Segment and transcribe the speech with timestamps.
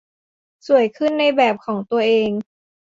[0.67, 2.29] สวยขึ้นในแบบของตัวเอง